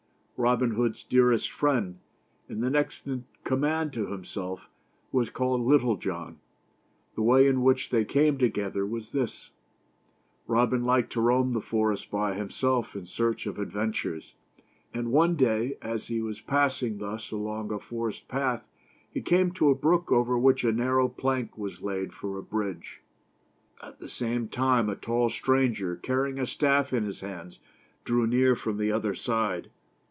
Robin 0.43 0.71
Hood's 0.71 1.03
dearest 1.03 1.51
friend, 1.51 1.99
and 2.49 2.63
the 2.63 2.69
next 2.71 3.05
in 3.05 3.25
command 3.43 3.93
to 3.93 4.07
himself, 4.07 4.69
was 5.11 5.29
called 5.29 5.61
Little 5.61 5.97
John. 5.97 6.39
The 7.13 7.21
way 7.21 7.45
in 7.45 7.61
which 7.61 7.91
they 7.91 8.05
came 8.05 8.39
together 8.39 8.83
was 8.83 9.11
this. 9.11 9.51
Robin 10.47 10.83
liked 10.83 11.13
to 11.13 11.21
roam 11.21 11.53
the 11.53 11.61
forest 11.61 12.09
by 12.09 12.31
214 12.31 12.33
THE 12.33 12.55
STORY 12.55 12.57
OF 12.57 12.85
ROBIN 12.87 13.03
HOOD. 13.03 13.03
himself 13.05 13.29
in 13.29 13.35
search 13.35 13.45
of 13.45 13.59
ad 13.59 13.71
ventures; 13.71 14.33
and 14.95 15.11
one 15.11 15.35
day, 15.35 15.77
as 15.79 16.07
he 16.07 16.19
was 16.19 16.41
passing 16.41 16.97
thus 16.97 17.29
along 17.29 17.71
a 17.71 17.77
forest 17.77 18.27
path, 18.27 18.63
he 19.13 19.21
came 19.21 19.51
to 19.51 19.69
a 19.69 19.75
brook 19.75 20.11
over 20.11 20.39
which 20.39 20.63
a 20.63 20.71
nar 20.71 20.95
row 20.95 21.07
plank 21.07 21.55
was 21.55 21.83
laid 21.83 22.13
for 22.13 22.39
a 22.39 22.43
bridge. 22.43 23.01
At 23.79 23.99
the 23.99 24.09
same 24.09 24.47
time 24.47 24.89
a 24.89 24.95
tall 24.95 25.29
stranger, 25.29 25.95
carrying 25.97 26.39
a 26.39 26.47
staff 26.47 26.93
in 26.93 27.03
his 27.03 27.19
hands, 27.21 27.59
drew 28.03 28.25
near 28.25 28.55
from 28.55 28.77
the 28.79 28.91
other 28.91 29.13
side. 29.13 29.69